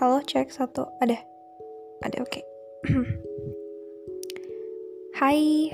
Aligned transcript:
Halo, 0.00 0.24
cek 0.24 0.48
satu. 0.48 0.88
Ada. 1.04 1.20
Ada, 2.00 2.24
oke. 2.24 2.40
Hai. 5.20 5.68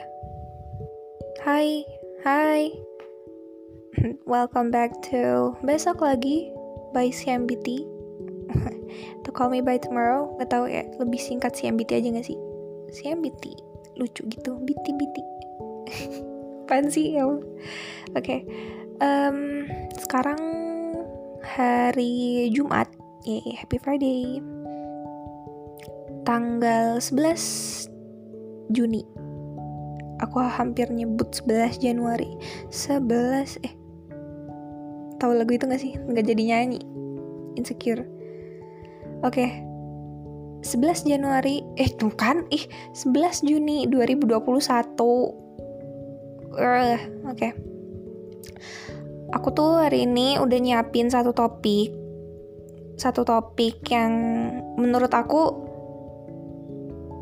Hai. 1.47 1.87
Hai. 2.27 2.75
Welcome 4.27 4.75
back 4.75 4.99
to 5.15 5.55
Besok 5.63 6.03
Lagi 6.03 6.51
by 6.91 7.07
CMBT. 7.07 7.87
to 9.23 9.31
Call 9.31 9.47
Me 9.47 9.63
By 9.63 9.79
Tomorrow. 9.79 10.35
Gak 10.43 10.51
tau 10.51 10.67
ya, 10.67 10.83
lebih 10.99 11.23
singkat 11.23 11.55
CMBT 11.55 12.03
aja 12.03 12.19
gak 12.19 12.27
sih? 12.27 12.39
CMBT. 12.99 13.55
Lucu 13.95 14.27
gitu. 14.27 14.59
BT-BT. 14.59 15.17
Apaan 16.67 16.91
sih 16.91 17.15
ya 17.15 17.31
Oke. 17.31 17.47
Okay. 18.19 18.41
Um, 18.99 19.71
sekarang 19.95 20.43
hari 21.47 22.51
Jumat 22.51 22.91
Yeay, 23.27 23.59
happy 23.59 23.83
Friday. 23.83 24.39
Tanggal 26.23 27.03
11 27.03 27.91
Juni. 28.71 29.03
Aku 30.23 30.39
hampir 30.39 30.87
nyebut 30.95 31.35
11 31.35 31.83
Januari. 31.83 32.39
11 32.71 33.67
eh 33.67 33.75
Tahu 35.19 35.33
lagu 35.35 35.51
itu 35.59 35.67
gak 35.67 35.83
sih? 35.83 35.99
Nggak 35.99 36.23
jadi 36.23 36.43
nyanyi. 36.55 36.79
Insecure. 37.59 38.07
Oke. 39.27 39.43
Okay. 39.43 39.51
11 40.63 41.11
Januari 41.11 41.67
eh 41.75 41.91
tuh 41.99 42.15
kan 42.15 42.47
ih 42.55 42.63
11 42.95 43.43
Juni 43.43 43.91
2021 43.91 44.39
uh, 44.39 44.55
oke 46.59 46.99
okay. 47.31 47.55
aku 49.31 49.49
tuh 49.55 49.79
hari 49.79 50.11
ini 50.11 50.43
udah 50.43 50.59
nyiapin 50.59 51.07
satu 51.07 51.31
topik 51.31 52.06
satu 52.97 53.23
topik 53.23 53.85
yang 53.93 54.13
menurut 54.81 55.13
aku 55.13 55.43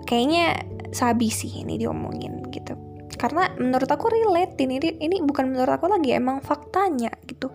kayaknya 0.06 0.55
sabi 0.94 1.28
sih 1.31 1.62
ini 1.62 1.78
diomongin 1.78 2.47
gitu. 2.55 2.78
Karena 3.14 3.50
menurut 3.58 3.89
aku 3.91 4.11
relate 4.11 4.58
ini 4.62 4.78
ini 4.78 5.22
bukan 5.22 5.50
menurut 5.55 5.78
aku 5.78 5.91
lagi 5.91 6.14
emang 6.14 6.39
faktanya 6.41 7.11
gitu. 7.27 7.50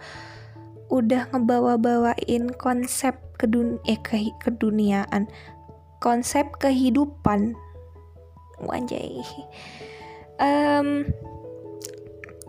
Udah 0.91 1.29
ngebawa-bawain 1.31 2.51
konsep 2.59 3.15
kedun 3.39 3.79
eh 3.87 3.99
ke 3.99 4.35
keduniaan 4.43 5.31
konsep 6.03 6.47
kehidupan. 6.59 7.55
Wanjay 8.59 9.23
um, 10.39 11.05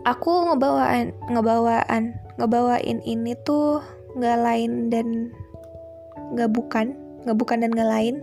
aku 0.07 0.31
ngebawaan 0.49 1.13
ngebawaan 1.29 2.15
ngebawain 2.39 2.99
ini 3.03 3.35
tuh 3.43 3.83
nggak 4.17 4.39
lain 4.41 4.89
dan 4.89 5.07
nggak 6.31 6.51
bukan 6.51 6.95
nggak 7.27 7.37
bukan 7.37 7.57
dan 7.61 7.71
nggak 7.71 7.91
lain 7.91 8.15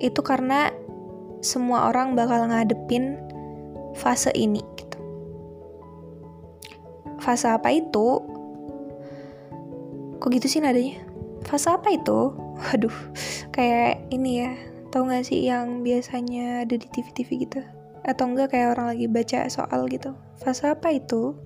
itu 0.00 0.20
karena 0.24 0.72
semua 1.44 1.92
orang 1.92 2.16
bakal 2.16 2.48
ngadepin 2.48 3.20
fase 3.94 4.32
ini 4.34 4.64
gitu. 4.80 4.98
Fase 7.20 7.52
apa 7.52 7.70
itu? 7.70 8.20
Kok 10.18 10.30
gitu 10.34 10.46
sih 10.48 10.64
nadanya? 10.64 11.04
Fase 11.44 11.68
apa 11.70 11.92
itu? 11.92 12.32
Waduh 12.64 12.96
kayak 13.54 14.10
ini 14.10 14.42
ya 14.42 14.52
tau 14.90 15.06
gak 15.10 15.26
sih 15.26 15.42
yang 15.42 15.82
biasanya 15.82 16.64
ada 16.66 16.74
di 16.74 16.86
TV-TV 16.90 17.28
gitu? 17.46 17.60
Atau 18.04 18.30
enggak 18.32 18.56
kayak 18.56 18.78
orang 18.78 18.96
lagi 18.96 19.06
baca 19.06 19.46
soal 19.52 19.86
gitu? 19.92 20.16
Fase 20.40 20.66
apa 20.70 20.90
itu? 20.90 21.36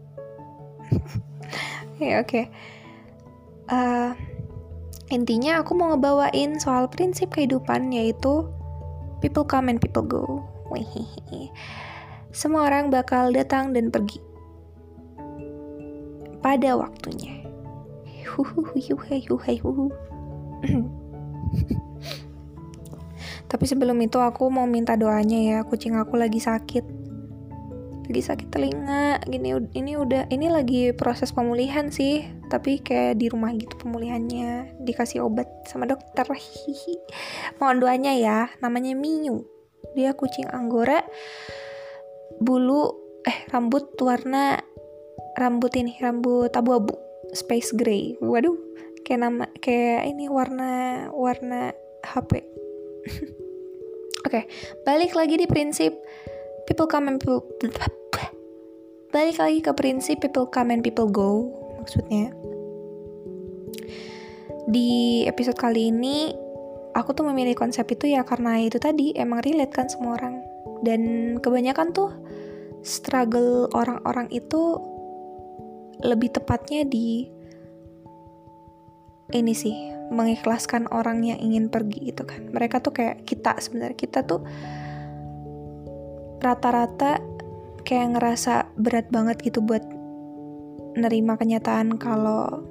Ya 1.98 2.22
oke. 2.22 2.30
Okay. 2.30 2.44
uh, 3.74 4.14
Intinya 5.08 5.64
aku 5.64 5.72
mau 5.72 5.96
ngebawain 5.96 6.60
soal 6.60 6.84
prinsip 6.92 7.32
kehidupan 7.32 7.88
yaitu 7.96 8.44
people 9.24 9.44
come 9.44 9.72
and 9.72 9.80
people 9.80 10.04
go. 10.04 10.44
Semua 12.28 12.68
orang 12.68 12.92
bakal 12.92 13.32
datang 13.32 13.72
dan 13.72 13.88
pergi. 13.88 14.20
Pada 16.44 16.76
waktunya. 16.76 17.40
Tapi 23.48 23.64
sebelum 23.64 23.96
itu 24.04 24.20
aku 24.20 24.52
mau 24.52 24.68
minta 24.68 24.92
doanya 24.92 25.40
ya, 25.40 25.58
kucing 25.64 25.96
aku 25.96 26.20
lagi 26.20 26.36
sakit 26.36 26.97
lagi 28.08 28.24
sakit 28.24 28.48
telinga 28.48 29.20
gini 29.28 29.52
ini 29.76 29.92
udah 30.00 30.32
ini 30.32 30.48
lagi 30.48 30.96
proses 30.96 31.28
pemulihan 31.28 31.92
sih 31.92 32.24
tapi 32.48 32.80
kayak 32.80 33.20
di 33.20 33.28
rumah 33.28 33.52
gitu 33.52 33.76
pemulihannya 33.76 34.80
dikasih 34.80 35.28
obat 35.28 35.44
sama 35.68 35.84
dokter. 35.84 36.24
Hihi 36.24 36.96
mohon 37.60 37.84
doanya 37.84 38.16
ya 38.16 38.48
namanya 38.64 38.96
Miu 38.96 39.44
dia 39.92 40.16
kucing 40.16 40.48
anggora 40.48 41.04
bulu 42.40 42.96
eh 43.28 43.44
rambut 43.52 43.92
warna 44.00 44.56
rambut 45.36 45.76
ini 45.76 46.00
rambut 46.00 46.48
abu-abu 46.56 46.96
space 47.36 47.76
gray. 47.76 48.16
Waduh 48.24 48.56
kayak 49.04 49.20
nama 49.20 49.44
kayak 49.60 50.08
ini 50.08 50.32
warna 50.32 51.12
warna 51.12 51.76
HP 52.08 52.40
Oke, 54.26 54.44
okay, 54.44 54.44
balik 54.82 55.12
lagi 55.12 55.38
di 55.38 55.46
prinsip 55.46 55.94
people 56.68 56.84
come 56.84 57.08
and 57.08 57.16
people 57.16 57.48
balik 59.08 59.40
lagi 59.40 59.64
ke 59.64 59.72
prinsip 59.72 60.20
people 60.20 60.44
come 60.52 60.68
and 60.68 60.84
people 60.84 61.08
go 61.08 61.48
maksudnya. 61.80 62.28
Di 64.68 65.24
episode 65.24 65.56
kali 65.56 65.88
ini 65.88 66.36
aku 66.92 67.16
tuh 67.16 67.24
memilih 67.24 67.56
konsep 67.56 67.88
itu 67.88 68.12
ya 68.12 68.20
karena 68.20 68.60
itu 68.60 68.76
tadi 68.76 69.16
emang 69.16 69.40
relate 69.40 69.72
kan 69.72 69.88
semua 69.88 70.20
orang. 70.20 70.44
Dan 70.84 71.00
kebanyakan 71.40 71.96
tuh 71.96 72.12
struggle 72.84 73.72
orang-orang 73.72 74.28
itu 74.28 74.76
lebih 76.04 76.36
tepatnya 76.36 76.84
di 76.84 77.26
ini 79.32 79.52
sih 79.56 79.74
mengikhlaskan 80.12 80.88
orang 80.92 81.24
yang 81.24 81.40
ingin 81.40 81.72
pergi 81.72 82.12
gitu 82.12 82.28
kan. 82.28 82.52
Mereka 82.52 82.84
tuh 82.84 82.92
kayak 82.92 83.24
kita 83.24 83.56
sebenarnya 83.56 83.96
kita 83.96 84.20
tuh 84.28 84.44
rata-rata 86.38 87.18
kayak 87.82 88.18
ngerasa 88.18 88.70
berat 88.78 89.10
banget 89.10 89.40
gitu 89.42 89.64
buat 89.64 89.82
nerima 90.98 91.38
kenyataan 91.38 91.96
kalau 91.98 92.62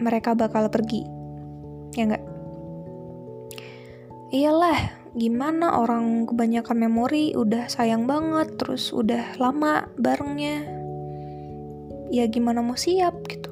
mereka 0.00 0.34
bakal 0.34 0.66
pergi. 0.72 1.06
Ya 1.94 2.06
enggak? 2.06 2.24
Iyalah, 4.30 4.80
gimana 5.18 5.82
orang 5.82 6.30
kebanyakan 6.30 6.86
memori 6.86 7.34
udah 7.34 7.66
sayang 7.66 8.06
banget, 8.06 8.54
terus 8.62 8.94
udah 8.94 9.34
lama 9.42 9.90
barengnya. 9.98 10.62
Ya 12.14 12.26
gimana 12.30 12.62
mau 12.62 12.78
siap 12.78 13.18
gitu. 13.26 13.50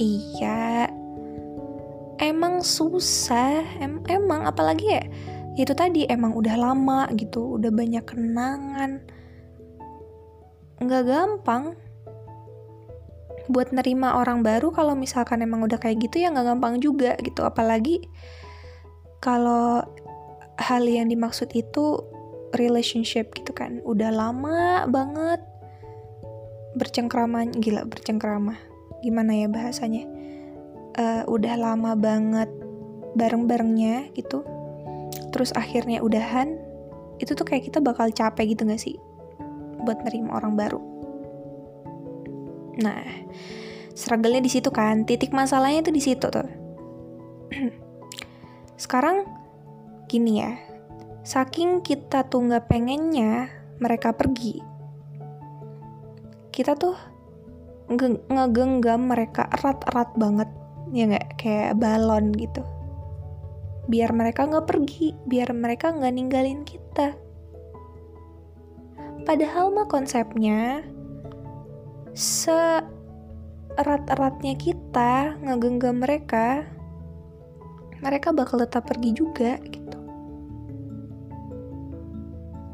Iya, 0.00 0.90
emang 2.18 2.64
susah, 2.64 3.62
em 3.78 4.02
emang 4.10 4.48
apalagi 4.48 4.86
ya 4.90 5.04
itu 5.54 5.70
tadi 5.70 6.02
emang 6.10 6.34
udah 6.34 6.56
lama 6.58 7.06
gitu 7.14 7.58
udah 7.58 7.70
banyak 7.70 8.02
kenangan. 8.02 9.02
Nggak 10.82 11.02
gampang. 11.06 11.78
Buat 13.46 13.70
nerima 13.70 14.18
orang 14.18 14.42
baru 14.42 14.74
kalau 14.74 14.98
misalkan 14.98 15.44
emang 15.44 15.62
udah 15.62 15.78
kayak 15.78 16.02
gitu 16.10 16.26
ya 16.26 16.34
nggak 16.34 16.48
gampang 16.54 16.82
juga 16.82 17.14
gitu. 17.22 17.46
Apalagi 17.46 18.02
kalau 19.22 19.86
hal 20.58 20.82
yang 20.86 21.06
dimaksud 21.06 21.54
itu 21.54 22.02
relationship 22.58 23.30
gitu 23.38 23.54
kan. 23.54 23.78
Udah 23.86 24.10
lama 24.10 24.90
banget 24.90 25.38
bercengkrama 26.74 27.46
gila 27.54 27.86
bercengkrama. 27.86 28.58
Gimana 29.06 29.38
ya 29.38 29.46
bahasanya? 29.46 30.10
Uh, 30.94 31.22
udah 31.26 31.54
lama 31.58 31.98
banget 31.98 32.50
bareng-barengnya 33.14 34.14
gitu 34.14 34.42
terus 35.34 35.50
akhirnya 35.58 35.98
udahan 35.98 36.54
itu 37.18 37.34
tuh 37.34 37.42
kayak 37.42 37.66
kita 37.66 37.82
bakal 37.82 38.06
capek 38.14 38.54
gitu 38.54 38.62
gak 38.62 38.78
sih? 38.78 38.94
Buat 39.82 40.06
nerima 40.06 40.38
orang 40.38 40.54
baru. 40.54 40.80
Nah 42.78 43.02
struggle-nya 43.98 44.42
di 44.42 44.50
situ 44.50 44.70
kan 44.70 45.02
titik 45.02 45.34
masalahnya 45.34 45.82
itu 45.82 45.90
di 45.90 46.02
situ 46.02 46.26
tuh. 46.30 46.48
Sekarang 48.86 49.26
gini 50.06 50.38
ya 50.38 50.54
saking 51.26 51.80
kita 51.80 52.28
tuh 52.28 52.44
nggak 52.44 52.68
pengennya 52.68 53.48
mereka 53.80 54.12
pergi 54.12 54.60
kita 56.52 56.76
tuh 56.76 56.94
ngegenggam 58.30 59.10
mereka 59.10 59.48
erat-erat 59.50 60.14
banget 60.14 60.50
ya 60.94 61.04
nggak? 61.10 61.26
Kayak 61.34 61.80
balon 61.80 62.30
gitu 62.36 62.62
biar 63.84 64.16
mereka 64.16 64.48
nggak 64.48 64.64
pergi, 64.64 65.12
biar 65.28 65.52
mereka 65.52 65.92
nggak 65.92 66.14
ninggalin 66.14 66.64
kita. 66.64 67.12
Padahal 69.24 69.72
mah 69.72 69.88
konsepnya 69.88 70.84
seerat-eratnya 72.12 74.52
kita 74.60 75.40
ngegenggam 75.40 75.96
mereka, 76.00 76.64
mereka 78.04 78.36
bakal 78.36 78.60
tetap 78.60 78.84
pergi 78.84 79.16
juga 79.16 79.56
gitu. 79.64 79.96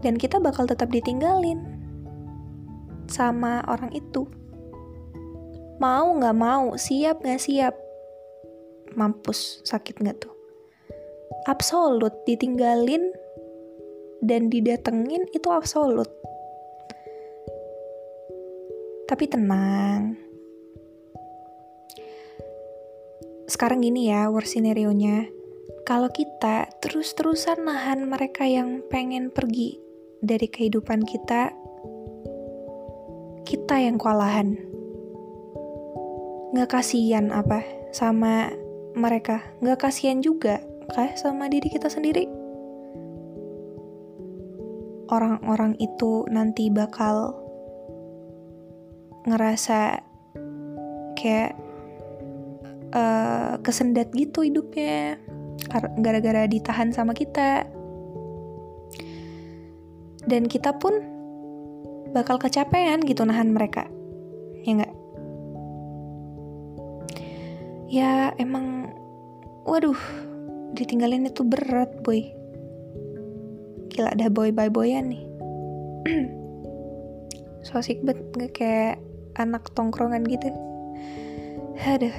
Dan 0.03 0.19
kita 0.19 0.43
bakal 0.43 0.67
tetap 0.67 0.91
ditinggalin 0.91 1.63
sama 3.07 3.63
orang 3.71 3.95
itu. 3.95 4.27
Mau 5.79 6.19
nggak 6.19 6.37
mau, 6.37 6.75
siap 6.75 7.23
nggak 7.23 7.41
siap, 7.41 7.79
mampus 8.99 9.63
sakit 9.65 10.03
nggak 10.03 10.19
tuh? 10.19 10.40
Absolut 11.49 12.13
ditinggalin 12.27 13.15
dan 14.21 14.53
didatengin 14.53 15.25
itu 15.33 15.49
absolut. 15.49 16.09
Tapi 19.09 19.25
tenang. 19.27 20.15
Sekarang 23.51 23.83
gini 23.83 24.07
ya, 24.15 24.31
worst 24.31 24.55
scenario-nya. 24.55 25.27
Kalau 25.83 26.07
kita 26.07 26.71
terus-terusan 26.79 27.67
nahan 27.67 28.07
mereka 28.07 28.47
yang 28.47 28.79
pengen 28.87 29.35
pergi 29.35 29.75
dari 30.23 30.47
kehidupan 30.47 31.03
kita, 31.03 31.51
kita 33.43 33.77
yang 33.83 33.99
kewalahan. 33.99 34.55
Nggak 36.55 36.71
kasihan 36.79 37.35
apa 37.35 37.67
sama 37.91 38.55
mereka? 38.95 39.43
Nggak 39.59 39.91
kasihan 39.91 40.23
juga 40.23 40.63
kah 40.91 41.15
sama 41.15 41.47
diri 41.47 41.71
kita 41.71 41.87
sendiri? 41.87 42.27
Orang-orang 45.11 45.75
itu 45.83 46.27
nanti 46.31 46.71
bakal 46.71 47.35
ngerasa 49.27 50.01
kayak 51.19 51.53
uh, 52.95 53.61
kesendat 53.61 54.11
gitu 54.17 54.43
hidupnya 54.47 55.21
gara-gara 56.01 56.49
ditahan 56.49 56.91
sama 56.91 57.13
kita 57.13 57.69
dan 60.25 60.49
kita 60.49 60.77
pun 60.81 60.95
bakal 62.11 62.41
kecapean 62.41 63.05
gitu 63.05 63.23
nahan 63.23 63.55
mereka 63.55 63.87
ya 64.65 64.73
nggak 64.81 64.95
ya 67.91 68.13
emang 68.41 68.95
waduh 69.69 69.99
ditinggalin 70.75 71.27
itu 71.29 71.43
berat 71.43 71.91
boy. 72.03 72.23
Gila 73.91 74.15
ada 74.15 74.31
boy 74.31 74.55
bye 74.55 74.71
boyan 74.71 75.11
nih. 75.13 75.25
So 77.61 77.77
asik 77.77 78.01
nggak 78.01 78.57
kayak 78.57 78.97
anak 79.37 79.69
tongkrongan 79.77 80.25
gitu. 80.25 80.49
Aduh. 81.85 82.17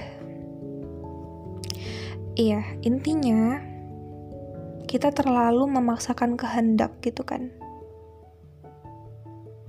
Iya 2.37 2.63
intinya 2.85 3.59
kita 4.85 5.09
terlalu 5.11 5.65
memaksakan 5.71 6.37
kehendak 6.37 6.93
gitu 7.01 7.25
kan. 7.25 7.49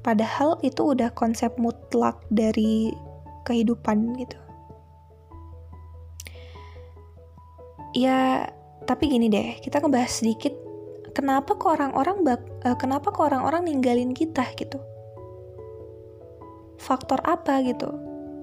Padahal 0.02 0.58
itu 0.66 0.92
udah 0.92 1.14
konsep 1.14 1.54
mutlak 1.56 2.18
dari 2.28 2.90
kehidupan 3.46 4.18
gitu. 4.18 4.38
Ya 7.94 8.50
tapi 8.84 9.10
gini 9.10 9.30
deh 9.30 9.58
kita 9.62 9.78
ngebahas 9.78 10.12
sedikit 10.22 10.54
kenapa 11.12 11.54
kok 11.54 11.78
orang-orang 11.78 12.24
bak 12.24 12.40
uh, 12.66 12.76
kenapa 12.76 13.12
kok 13.12 13.30
orang-orang 13.32 13.68
ninggalin 13.68 14.12
kita 14.16 14.46
gitu? 14.56 14.80
Faktor 16.82 17.22
apa 17.22 17.62
gitu? 17.62 17.94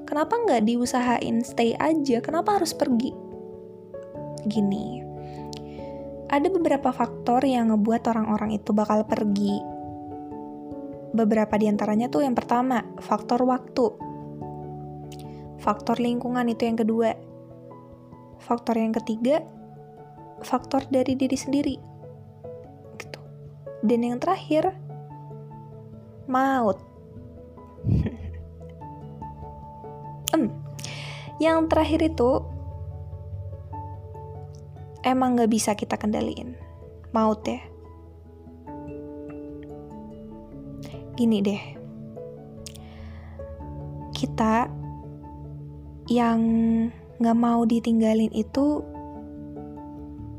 Kenapa 0.08 0.40
nggak 0.40 0.64
diusahain 0.66 1.44
stay 1.44 1.76
aja? 1.76 2.24
Kenapa 2.24 2.56
harus 2.58 2.72
pergi? 2.72 3.12
Gini 4.48 5.10
ada 6.30 6.46
beberapa 6.54 6.94
faktor 6.94 7.42
yang 7.42 7.74
ngebuat 7.74 8.06
orang-orang 8.06 8.62
itu 8.62 8.70
bakal 8.70 9.02
pergi. 9.02 9.58
Beberapa 11.10 11.58
di 11.58 11.66
antaranya 11.66 12.06
tuh 12.06 12.22
yang 12.22 12.38
pertama 12.38 12.86
faktor 13.02 13.42
waktu. 13.50 13.90
Faktor 15.58 15.98
lingkungan 15.98 16.46
itu 16.54 16.70
yang 16.70 16.78
kedua. 16.78 17.18
Faktor 18.38 18.78
yang 18.78 18.94
ketiga 18.94 19.42
faktor 20.44 20.86
dari 20.88 21.16
diri 21.16 21.38
sendiri. 21.38 21.76
Gitu. 23.00 23.20
Dan 23.84 24.00
yang 24.06 24.18
terakhir 24.20 24.76
maut. 26.30 26.78
Hmm. 30.30 30.54
yang 31.42 31.66
terakhir 31.66 32.06
itu 32.06 32.46
emang 35.02 35.42
gak 35.42 35.50
bisa 35.50 35.74
kita 35.74 35.98
kendaliin. 35.98 36.54
Maut 37.10 37.42
ya. 37.50 37.58
Gini 41.18 41.42
deh. 41.42 41.64
Kita 44.14 44.70
yang 46.14 46.40
gak 47.20 47.38
mau 47.38 47.66
ditinggalin 47.66 48.32
itu 48.32 48.86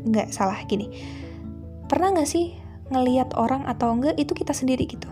nggak 0.06 0.32
salah 0.32 0.60
gini. 0.64 0.88
Pernah 1.90 2.22
gak 2.22 2.30
sih 2.30 2.54
ngeliat 2.90 3.34
orang 3.34 3.66
atau 3.66 3.90
enggak 3.90 4.14
itu 4.18 4.30
kita 4.30 4.54
sendiri 4.54 4.86
gitu? 4.86 5.10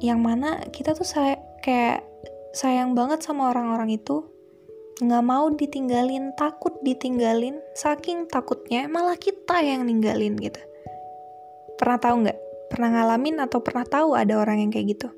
Yang 0.00 0.20
mana 0.22 0.50
kita 0.72 0.96
tuh 0.96 1.04
saya 1.04 1.36
kayak 1.60 2.06
sayang 2.56 2.96
banget 2.96 3.20
sama 3.20 3.52
orang-orang 3.52 3.98
itu 3.98 4.24
nggak 4.98 5.24
mau 5.26 5.46
ditinggalin 5.52 6.34
takut 6.34 6.74
ditinggalin 6.82 7.60
saking 7.76 8.26
takutnya 8.26 8.90
malah 8.90 9.14
kita 9.14 9.62
yang 9.62 9.86
ninggalin 9.86 10.34
gitu. 10.40 10.58
Pernah 11.78 11.98
tahu 12.02 12.14
nggak? 12.26 12.38
Pernah 12.72 12.88
ngalamin 12.94 13.36
atau 13.44 13.62
pernah 13.62 13.86
tahu 13.86 14.18
ada 14.18 14.40
orang 14.40 14.64
yang 14.64 14.70
kayak 14.74 14.98
gitu? 14.98 15.08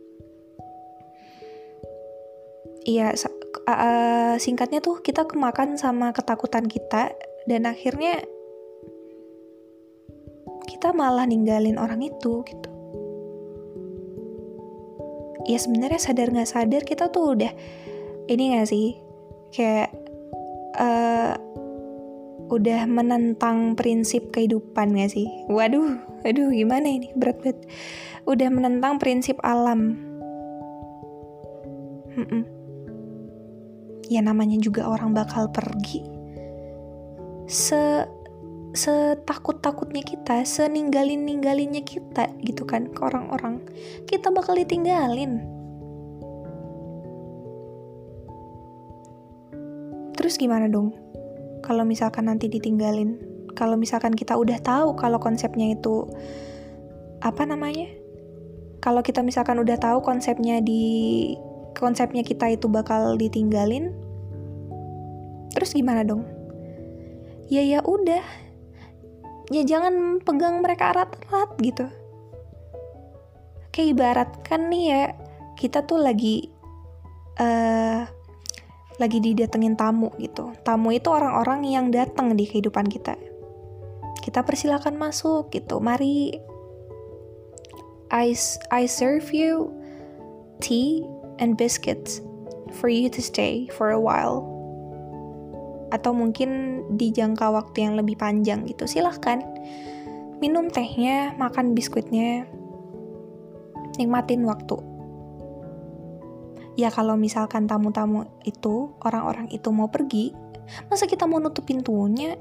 Iya 2.84 3.12
singkatnya 4.40 4.81
tuh 4.81 5.04
kita 5.04 5.28
kemakan 5.28 5.76
sama 5.76 6.16
ketakutan 6.16 6.64
kita 6.64 7.12
dan 7.48 7.69
akhirnya 7.69 8.20
kita 10.69 10.92
malah 10.92 11.25
ninggalin 11.28 11.76
orang 11.81 12.04
itu 12.04 12.44
gitu 12.44 12.70
ya 15.49 15.56
sebenarnya 15.56 16.00
sadar 16.00 16.28
nggak 16.30 16.50
sadar 16.50 16.82
kita 16.85 17.09
tuh 17.09 17.37
udah 17.38 17.52
ini 18.30 18.54
gak 18.54 18.68
sih 18.70 18.94
kayak 19.50 19.90
uh, 20.78 21.35
udah 22.50 22.87
menentang 22.90 23.78
prinsip 23.78 24.35
kehidupan 24.35 24.94
gak 24.99 25.14
sih? 25.14 25.26
Waduh, 25.47 25.99
aduh 26.26 26.50
gimana 26.50 26.90
ini 26.90 27.14
berat 27.14 27.38
banget. 27.42 27.59
Udah 28.26 28.49
menentang 28.50 28.99
prinsip 28.99 29.38
alam. 29.42 29.99
Mm-mm. 32.14 32.42
Ya 34.11 34.20
namanya 34.23 34.59
juga 34.59 34.90
orang 34.90 35.14
bakal 35.14 35.50
pergi. 35.54 36.20
Se 37.50 38.07
setakut-takutnya 38.71 40.07
kita, 40.07 40.47
seninggalin-ninggalinnya 40.47 41.83
kita 41.83 42.30
gitu 42.47 42.62
kan 42.62 42.87
ke 42.87 43.02
orang-orang. 43.02 43.66
Kita 44.07 44.30
bakal 44.30 44.54
ditinggalin 44.62 45.42
Terus 50.21 50.37
gimana 50.37 50.71
dong? 50.71 50.92
Kalau 51.64 51.80
misalkan 51.83 52.30
nanti 52.30 52.47
ditinggalin, 52.47 53.16
kalau 53.59 53.75
misalkan 53.75 54.12
kita 54.12 54.38
udah 54.38 54.61
tahu 54.62 54.92
kalau 54.95 55.16
konsepnya 55.16 55.73
itu 55.73 56.07
apa 57.25 57.49
namanya? 57.49 57.90
Kalau 58.85 59.00
kita 59.00 59.25
misalkan 59.25 59.57
udah 59.59 59.80
tahu 59.80 60.04
konsepnya 60.04 60.61
di 60.61 61.35
konsepnya 61.73 62.21
kita 62.21 62.52
itu 62.52 62.69
bakal 62.69 63.16
ditinggalin, 63.16 63.97
terus 65.57 65.73
gimana 65.73 66.04
dong? 66.04 66.23
Ya 67.50 67.66
ya 67.66 67.83
udah, 67.83 68.23
ya 69.50 69.62
jangan 69.66 70.23
pegang 70.23 70.62
mereka 70.62 70.95
erat-erat 70.95 71.50
gitu. 71.59 71.87
Kayak 73.75 73.88
ibaratkan 73.99 74.71
nih 74.71 74.85
ya, 74.87 75.02
kita 75.59 75.83
tuh 75.83 75.99
lagi 75.99 76.47
uh, 77.42 78.07
lagi 79.02 79.19
didatengin 79.19 79.75
tamu 79.75 80.14
gitu. 80.23 80.54
Tamu 80.62 80.95
itu 80.95 81.11
orang-orang 81.11 81.66
yang 81.66 81.87
datang 81.90 82.38
di 82.38 82.47
kehidupan 82.47 82.87
kita. 82.87 83.19
Kita 84.21 84.45
persilakan 84.45 85.00
masuk 85.00 85.50
gitu. 85.50 85.80
Mari 85.83 86.37
I, 88.11 88.35
I 88.75 88.85
serve 88.90 89.30
you 89.30 89.71
tea 90.61 91.07
and 91.38 91.57
biscuits 91.57 92.21
for 92.75 92.90
you 92.90 93.09
to 93.09 93.23
stay 93.23 93.71
for 93.73 93.95
a 93.95 94.00
while. 94.02 94.50
Atau 95.90 96.14
mungkin 96.14 96.82
di 96.94 97.11
jangka 97.11 97.50
waktu 97.50 97.90
yang 97.90 97.94
lebih 97.99 98.18
panjang 98.18 98.66
gitu. 98.66 98.87
Silahkan. 98.87 99.42
Minum 100.40 100.73
tehnya, 100.73 101.37
makan 101.37 101.76
biskuitnya, 101.76 102.49
nikmatin 104.00 104.49
waktu. 104.49 104.80
Ya 106.80 106.88
kalau 106.88 107.18
misalkan 107.20 107.68
tamu-tamu 107.68 108.25
itu 108.49 108.97
orang-orang 109.04 109.52
itu 109.52 109.68
mau 109.68 109.92
pergi 109.92 110.32
masa 110.88 111.04
kita 111.04 111.28
mau 111.28 111.42
nutup 111.42 111.68
pintunya? 111.68 112.40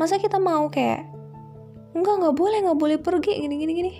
Masa 0.00 0.16
kita 0.16 0.40
mau 0.40 0.70
kayak 0.72 1.04
enggak 1.92 2.14
nggak 2.16 2.36
boleh 2.38 2.58
nggak 2.64 2.80
boleh 2.80 2.96
pergi 2.96 3.44
gini 3.44 3.54
gini 3.60 3.72
gini. 3.76 3.92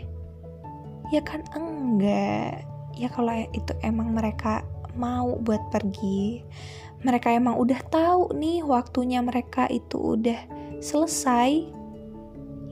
Ya 1.12 1.20
kan 1.20 1.44
enggak. 1.52 2.64
Ya 2.96 3.12
kalau 3.12 3.34
itu 3.52 3.72
emang 3.84 4.16
mereka 4.16 4.64
mau 4.96 5.36
buat 5.38 5.62
pergi 5.68 6.42
mereka 7.06 7.30
emang 7.30 7.54
udah 7.54 7.78
tahu 7.90 8.34
nih 8.34 8.66
waktunya 8.66 9.22
mereka 9.22 9.70
itu 9.70 10.18
udah 10.18 10.40
selesai 10.82 11.78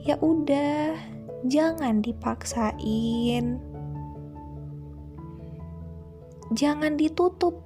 ya 0.07 0.15
udah 0.23 0.95
jangan 1.47 1.99
dipaksain. 1.99 3.59
Jangan 6.55 6.95
ditutup 6.95 7.59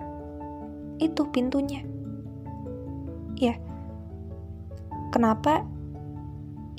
itu 0.98 1.22
pintunya. 1.30 1.86
Ya 3.38 3.58
kenapa? 5.13 5.65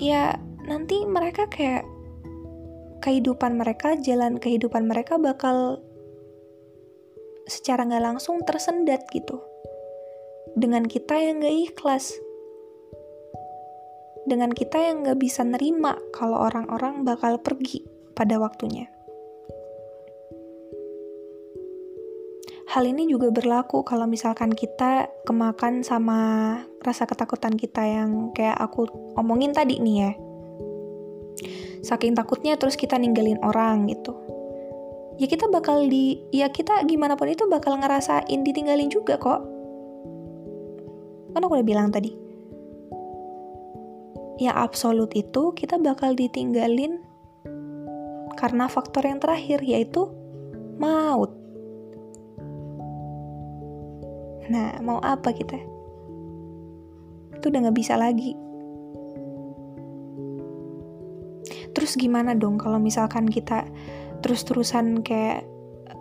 Ya 0.02 0.38
nanti 0.66 1.06
mereka 1.06 1.46
kayak 1.46 1.86
kehidupan 3.02 3.58
mereka 3.58 3.98
jalan 3.98 4.38
kehidupan 4.38 4.86
mereka 4.86 5.18
bakal 5.18 5.82
secara 7.50 7.82
nggak 7.86 8.14
langsung 8.14 8.38
tersendat 8.46 9.02
gitu 9.10 9.42
dengan 10.58 10.84
kita 10.84 11.16
yang 11.16 11.40
gak 11.40 11.56
ikhlas 11.72 12.12
dengan 14.28 14.54
kita 14.54 14.78
yang 14.78 15.02
gak 15.02 15.18
bisa 15.18 15.42
nerima 15.42 15.98
kalau 16.14 16.38
orang-orang 16.38 17.02
bakal 17.02 17.40
pergi 17.42 17.82
pada 18.14 18.38
waktunya 18.38 18.92
Hal 22.72 22.88
ini 22.88 23.04
juga 23.04 23.28
berlaku 23.28 23.84
kalau 23.84 24.08
misalkan 24.08 24.48
kita 24.48 25.04
kemakan 25.28 25.84
sama 25.84 26.56
rasa 26.80 27.04
ketakutan 27.04 27.52
kita 27.52 27.84
yang 27.84 28.32
kayak 28.32 28.56
aku 28.56 28.88
omongin 29.12 29.52
tadi 29.52 29.76
nih 29.76 29.96
ya. 30.08 30.12
Saking 31.84 32.16
takutnya 32.16 32.56
terus 32.56 32.80
kita 32.80 32.96
ninggalin 32.96 33.36
orang 33.44 33.84
gitu. 33.92 34.16
Ya 35.20 35.28
kita 35.28 35.52
bakal 35.52 35.84
di, 35.84 36.24
ya 36.32 36.48
kita 36.48 36.88
gimana 36.88 37.12
pun 37.12 37.28
itu 37.28 37.44
bakal 37.44 37.76
ngerasain 37.76 38.40
ditinggalin 38.40 38.88
juga 38.88 39.20
kok. 39.20 39.44
Kan 41.32 41.44
aku 41.44 41.58
udah 41.58 41.66
bilang 41.66 41.88
tadi. 41.92 42.12
Ya 44.40 44.56
absolut 44.56 45.12
itu 45.12 45.52
kita 45.52 45.76
bakal 45.80 46.16
ditinggalin 46.16 47.00
karena 48.36 48.66
faktor 48.66 49.06
yang 49.06 49.22
terakhir 49.22 49.62
yaitu 49.62 50.08
maut 50.80 51.42
Nah, 54.52 54.76
mau 54.82 54.98
apa 54.98 55.30
kita? 55.30 55.56
Itu 57.38 57.48
udah 57.48 57.72
gak 57.72 57.78
bisa 57.78 57.94
lagi. 57.96 58.34
Terus 61.72 61.96
gimana 61.96 62.36
dong 62.36 62.60
kalau 62.60 62.76
misalkan 62.76 63.24
kita 63.30 63.64
terus-terusan 64.20 65.00
kayak 65.00 65.48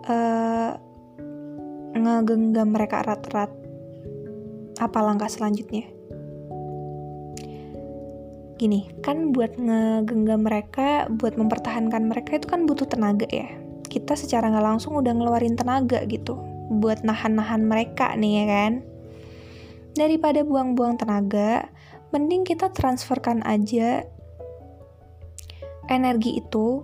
uh, 0.04 0.76
ngegenggam 1.96 2.68
mereka 2.76 3.00
erat-erat? 3.00 3.61
Apa 4.82 4.98
langkah 4.98 5.30
selanjutnya? 5.30 5.86
Gini, 8.58 8.90
kan 8.98 9.30
buat 9.30 9.54
ngegenggam 9.54 10.42
mereka, 10.42 11.06
buat 11.06 11.38
mempertahankan 11.38 12.10
mereka 12.10 12.42
itu 12.42 12.50
kan 12.50 12.66
butuh 12.66 12.90
tenaga 12.90 13.30
ya. 13.30 13.46
Kita 13.86 14.18
secara 14.18 14.50
nggak 14.50 14.66
langsung 14.66 14.98
udah 14.98 15.14
ngeluarin 15.14 15.54
tenaga 15.54 16.02
gitu 16.10 16.34
buat 16.82 17.06
nahan-nahan 17.06 17.62
mereka 17.62 18.10
nih 18.18 18.42
ya 18.42 18.44
kan. 18.50 18.72
Daripada 19.94 20.42
buang-buang 20.42 20.98
tenaga, 20.98 21.70
mending 22.10 22.42
kita 22.42 22.74
transferkan 22.74 23.38
aja 23.46 24.02
energi 25.86 26.42
itu 26.42 26.82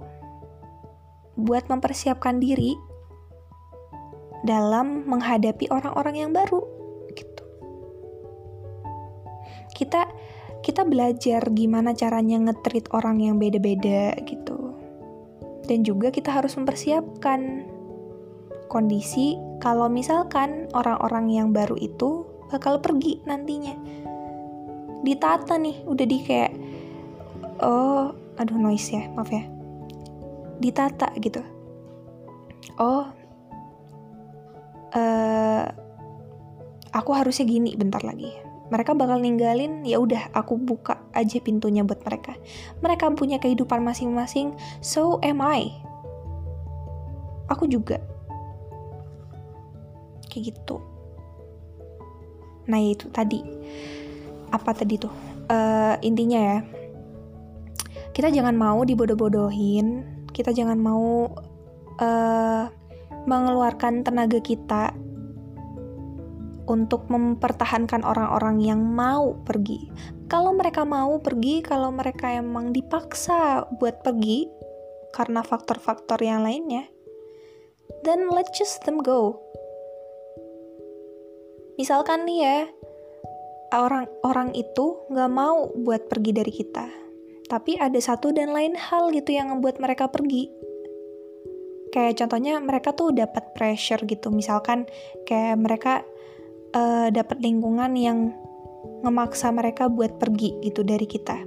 buat 1.34 1.66
mempersiapkan 1.66 2.38
diri 2.38 2.78
dalam 4.46 5.02
menghadapi 5.10 5.66
orang-orang 5.74 6.14
yang 6.22 6.30
baru 6.30 6.77
Kita 9.78 10.10
kita 10.58 10.82
belajar 10.82 11.54
gimana 11.54 11.94
caranya 11.94 12.50
ngetrit 12.50 12.90
orang 12.90 13.22
yang 13.22 13.38
beda-beda 13.38 14.18
gitu. 14.26 14.74
Dan 15.70 15.86
juga 15.86 16.10
kita 16.10 16.34
harus 16.34 16.58
mempersiapkan 16.58 17.62
kondisi 18.66 19.38
kalau 19.62 19.86
misalkan 19.86 20.66
orang-orang 20.74 21.30
yang 21.30 21.48
baru 21.54 21.78
itu 21.78 22.26
bakal 22.50 22.82
pergi 22.82 23.22
nantinya. 23.24 23.76
Ditata 25.06 25.54
nih, 25.60 25.86
udah 25.86 26.06
di 26.08 26.18
kayak 26.26 26.52
oh, 27.62 28.10
aduh 28.36 28.58
noise 28.58 28.92
ya, 28.92 29.06
maaf 29.14 29.30
ya. 29.30 29.44
Ditata 30.58 31.14
gitu. 31.22 31.42
Oh, 32.78 33.06
uh, 34.94 35.64
aku 36.94 37.10
harusnya 37.14 37.46
gini 37.46 37.74
bentar 37.78 38.02
lagi. 38.02 38.47
Mereka 38.68 38.92
bakal 38.92 39.24
ninggalin, 39.24 39.80
ya 39.88 39.96
udah 39.96 40.28
aku 40.36 40.60
buka 40.60 41.00
aja 41.16 41.40
pintunya 41.40 41.80
buat 41.80 42.04
mereka. 42.04 42.36
Mereka 42.84 43.16
punya 43.16 43.40
kehidupan 43.40 43.80
masing-masing, 43.80 44.52
so 44.84 45.16
am 45.24 45.40
I. 45.40 45.72
Aku 47.48 47.64
juga. 47.64 47.96
Kayak 50.28 50.52
gitu. 50.52 50.76
Nah 52.68 52.76
itu 52.84 53.08
tadi. 53.08 53.40
Apa 54.52 54.76
tadi 54.76 55.00
tuh? 55.00 55.12
Uh, 55.48 55.96
intinya 56.04 56.36
ya. 56.36 56.58
Kita 58.12 58.28
jangan 58.28 58.52
mau 58.52 58.84
dibodoh-bodohin. 58.84 60.04
Kita 60.28 60.52
jangan 60.52 60.76
mau 60.76 61.32
uh, 61.96 62.64
mengeluarkan 63.24 64.04
tenaga 64.04 64.44
kita 64.44 64.92
untuk 66.68 67.08
mempertahankan 67.08 68.04
orang-orang 68.04 68.60
yang 68.60 68.80
mau 68.84 69.32
pergi. 69.42 69.88
Kalau 70.28 70.52
mereka 70.52 70.84
mau 70.84 71.16
pergi, 71.18 71.64
kalau 71.64 71.88
mereka 71.88 72.28
emang 72.36 72.76
dipaksa 72.76 73.64
buat 73.80 74.04
pergi 74.04 74.44
karena 75.16 75.40
faktor-faktor 75.40 76.20
yang 76.20 76.44
lainnya, 76.44 76.84
then 78.04 78.28
let's 78.28 78.52
just 78.52 78.84
them 78.84 79.00
go. 79.00 79.40
Misalkan 81.80 82.28
nih 82.28 82.38
ya 82.44 82.58
orang-orang 83.72 84.52
itu 84.52 85.08
nggak 85.08 85.32
mau 85.32 85.72
buat 85.72 86.12
pergi 86.12 86.30
dari 86.36 86.52
kita. 86.52 86.86
Tapi 87.48 87.80
ada 87.80 87.96
satu 87.96 88.28
dan 88.28 88.52
lain 88.52 88.76
hal 88.76 89.08
gitu 89.16 89.32
yang 89.32 89.48
membuat 89.48 89.80
mereka 89.80 90.12
pergi. 90.12 90.52
Kayak 91.88 92.20
contohnya 92.20 92.60
mereka 92.60 92.92
tuh 92.92 93.16
dapat 93.16 93.56
pressure 93.56 94.04
gitu. 94.04 94.28
Misalkan 94.28 94.84
kayak 95.24 95.56
mereka 95.56 96.04
uh, 96.74 97.08
dapat 97.12 97.38
lingkungan 97.40 97.92
yang 97.96 98.32
ngemaksa 99.04 99.52
mereka 99.54 99.86
buat 99.86 100.18
pergi 100.18 100.58
gitu 100.64 100.82
dari 100.82 101.06
kita. 101.06 101.38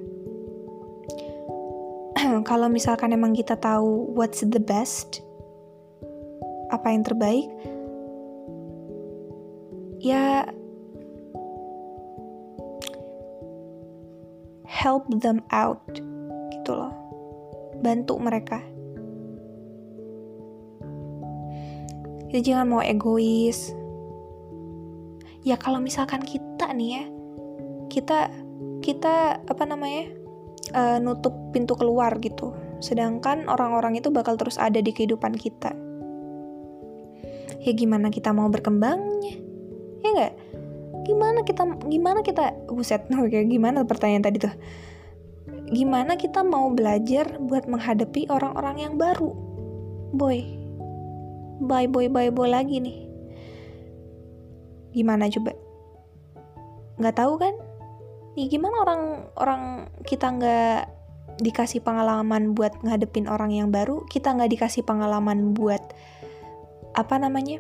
Kalau 2.50 2.68
misalkan 2.72 3.12
emang 3.12 3.36
kita 3.36 3.58
tahu 3.60 4.14
what's 4.16 4.42
the 4.46 4.62
best 4.62 5.22
apa 6.72 6.88
yang 6.88 7.04
terbaik 7.04 7.52
ya 10.00 10.48
help 14.66 15.06
them 15.22 15.46
out 15.54 15.84
gitu 16.50 16.72
loh. 16.74 16.94
Bantu 17.86 18.18
mereka. 18.18 18.64
Kita 22.32 22.40
jangan 22.40 22.66
mau 22.72 22.82
egois 22.82 23.76
ya 25.42 25.58
kalau 25.58 25.82
misalkan 25.82 26.22
kita 26.22 26.70
nih 26.74 26.90
ya 27.02 27.04
kita 27.92 28.32
kita 28.82 29.44
apa 29.44 29.64
namanya 29.68 30.10
uh, 30.74 30.98
nutup 30.98 31.34
pintu 31.52 31.76
keluar 31.76 32.16
gitu. 32.24 32.56
Sedangkan 32.82 33.46
orang-orang 33.46 34.00
itu 34.00 34.10
bakal 34.10 34.40
terus 34.40 34.58
ada 34.58 34.82
di 34.82 34.90
kehidupan 34.90 35.38
kita. 35.38 35.76
Ya 37.62 37.72
gimana 37.78 38.10
kita 38.10 38.34
mau 38.34 38.50
berkembangnya? 38.50 39.38
Ya 40.02 40.10
nggak? 40.18 40.34
Gimana 41.06 41.40
kita 41.46 41.64
gimana 41.86 42.20
kita 42.26 42.58
buset 42.72 43.06
kayak 43.32 43.50
gimana 43.52 43.86
pertanyaan 43.86 44.26
tadi 44.26 44.38
tuh? 44.42 44.56
Gimana 45.72 46.18
kita 46.18 46.42
mau 46.42 46.74
belajar 46.74 47.38
buat 47.38 47.70
menghadapi 47.70 48.32
orang-orang 48.34 48.76
yang 48.82 48.94
baru? 48.98 49.30
Boy 50.12 50.62
bye 51.62 51.86
boy 51.86 52.10
bye 52.10 52.34
boy 52.34 52.50
lagi 52.50 52.82
nih 52.82 53.06
gimana 54.92 55.28
coba? 55.32 55.52
Nggak 57.00 57.16
tahu 57.18 57.34
kan? 57.40 57.56
Ya 58.38 58.46
gimana 58.48 58.76
orang 58.84 59.02
orang 59.36 59.64
kita 60.08 60.32
nggak 60.32 60.80
dikasih 61.42 61.84
pengalaman 61.84 62.54
buat 62.56 62.76
ngadepin 62.86 63.28
orang 63.28 63.52
yang 63.52 63.74
baru? 63.74 64.06
Kita 64.08 64.32
nggak 64.36 64.52
dikasih 64.56 64.84
pengalaman 64.86 65.52
buat 65.58 65.82
apa 66.96 67.16
namanya 67.20 67.60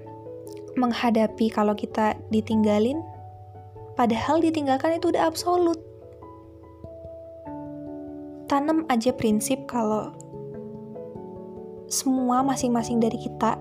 menghadapi 0.76 1.52
kalau 1.52 1.76
kita 1.76 2.16
ditinggalin? 2.32 3.04
Padahal 3.96 4.40
ditinggalkan 4.40 5.00
itu 5.00 5.12
udah 5.12 5.28
absolut. 5.28 5.80
Tanam 8.48 8.84
aja 8.92 9.16
prinsip 9.16 9.64
kalau 9.68 10.12
semua 11.92 12.40
masing-masing 12.40 13.04
dari 13.04 13.20
kita 13.20 13.60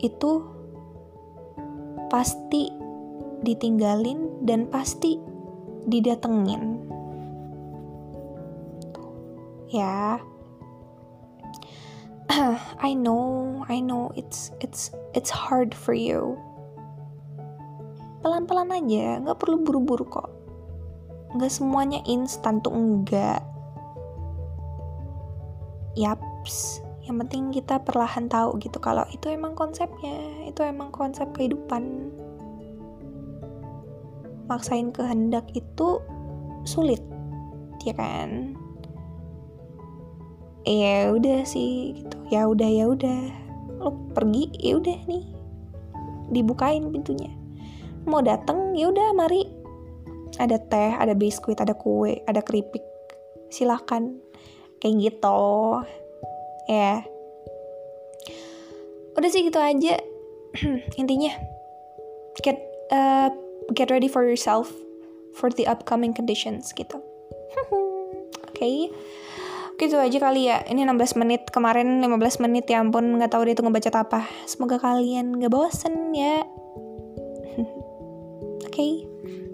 itu 0.00 0.55
pasti 2.16 2.72
ditinggalin 3.44 4.48
dan 4.48 4.64
pasti 4.72 5.20
didatengin. 5.84 6.80
Ya. 9.68 10.16
I 12.80 12.96
know, 12.96 13.60
I 13.68 13.84
know 13.84 14.16
it's 14.16 14.48
it's 14.64 14.96
it's 15.12 15.28
hard 15.28 15.76
for 15.76 15.92
you. 15.92 16.40
Pelan-pelan 18.24 18.72
aja, 18.72 19.20
nggak 19.20 19.36
perlu 19.36 19.60
buru-buru 19.60 20.08
kok 20.08 20.32
nggak 21.36 21.52
semuanya 21.52 22.00
instan 22.08 22.64
tuh 22.64 22.72
enggak 22.72 23.44
yaps 25.92 26.80
yang 27.06 27.22
penting 27.22 27.54
kita 27.54 27.78
perlahan 27.86 28.26
tahu 28.26 28.58
gitu 28.58 28.82
kalau 28.82 29.06
itu 29.14 29.30
emang 29.30 29.54
konsepnya 29.54 30.42
itu 30.42 30.66
emang 30.66 30.90
konsep 30.90 31.30
kehidupan. 31.38 32.10
Maksain 34.50 34.90
kehendak 34.90 35.46
itu 35.54 36.02
sulit 36.66 37.02
ya 37.86 37.94
kan? 37.94 38.58
Ya 40.66 41.14
udah 41.14 41.46
sih 41.46 41.94
gitu. 42.02 42.18
Ya 42.26 42.50
udah 42.50 42.66
ya 42.66 42.90
udah. 42.90 43.20
Lo 43.78 43.94
pergi 44.10 44.50
ya 44.58 44.82
udah 44.82 44.98
nih. 45.06 45.24
Dibukain 46.34 46.90
pintunya. 46.90 47.30
Mau 48.02 48.18
dateng 48.18 48.74
ya 48.74 48.90
udah 48.90 49.14
mari. 49.14 49.46
Ada 50.42 50.58
teh, 50.58 50.92
ada 50.98 51.14
biskuit, 51.14 51.62
ada 51.62 51.70
kue, 51.70 52.18
ada 52.26 52.42
keripik. 52.42 52.82
Silahkan. 53.46 54.18
Kayak 54.82 54.94
gitu. 55.06 55.46
Ya. 56.66 57.06
Udah 59.16 59.30
sih 59.30 59.46
gitu 59.46 59.58
aja. 59.58 59.96
Intinya 61.00 61.32
get 62.44 62.60
uh, 62.92 63.32
get 63.72 63.88
ready 63.88 64.10
for 64.10 64.26
yourself 64.26 64.68
for 65.32 65.48
the 65.52 65.64
upcoming 65.64 66.12
conditions 66.12 66.72
gitu. 66.76 66.96
Oke. 68.50 68.56
Okay. 68.56 68.76
Gitu 69.76 69.96
aja 70.00 70.18
kali 70.18 70.48
ya. 70.48 70.64
Ini 70.64 70.88
16 70.88 71.20
menit. 71.20 71.52
Kemarin 71.52 72.00
15 72.00 72.44
menit 72.44 72.64
ya 72.68 72.80
ampun 72.80 73.20
nggak 73.20 73.32
tahu 73.32 73.44
dia 73.44 73.56
tuh 73.56 73.68
ngebaca 73.68 73.90
apa. 73.92 74.20
Semoga 74.48 74.80
kalian 74.80 75.36
gak 75.36 75.52
bosen 75.52 76.16
ya. 76.16 76.40
Oke. 78.66 78.72
Okay. 78.72 78.92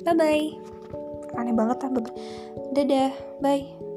Bye 0.07 0.15
bye. 0.15 0.47
Aneh 1.39 1.55
banget 1.55 1.79
lah. 1.83 1.91
Dadah. 2.75 3.11
Bye. 3.43 3.92